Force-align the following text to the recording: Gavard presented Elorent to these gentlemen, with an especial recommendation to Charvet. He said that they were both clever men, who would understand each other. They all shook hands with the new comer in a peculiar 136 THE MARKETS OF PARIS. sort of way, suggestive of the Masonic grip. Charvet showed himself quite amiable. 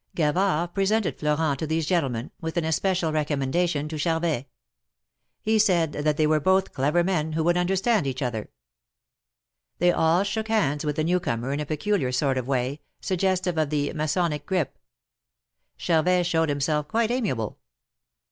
Gavard 0.15 0.73
presented 0.73 1.19
Elorent 1.19 1.57
to 1.57 1.67
these 1.67 1.85
gentlemen, 1.85 2.31
with 2.41 2.57
an 2.57 2.65
especial 2.65 3.11
recommendation 3.11 3.87
to 3.87 3.99
Charvet. 3.99 4.47
He 5.43 5.59
said 5.59 5.91
that 5.93 6.17
they 6.17 6.25
were 6.25 6.39
both 6.39 6.73
clever 6.73 7.03
men, 7.03 7.33
who 7.33 7.43
would 7.43 7.55
understand 7.55 8.07
each 8.07 8.23
other. 8.23 8.49
They 9.77 9.91
all 9.91 10.23
shook 10.23 10.47
hands 10.47 10.83
with 10.83 10.95
the 10.95 11.03
new 11.03 11.19
comer 11.19 11.53
in 11.53 11.59
a 11.59 11.67
peculiar 11.67 12.07
136 12.07 12.19
THE 12.19 12.25
MARKETS 12.25 12.37
OF 12.39 12.45
PARIS. 12.47 13.05
sort 13.05 13.47
of 13.47 13.55
way, 13.55 13.57
suggestive 13.57 13.57
of 13.59 13.69
the 13.69 13.93
Masonic 13.95 14.45
grip. 14.47 14.79
Charvet 15.77 16.25
showed 16.25 16.49
himself 16.49 16.87
quite 16.87 17.11
amiable. 17.11 17.59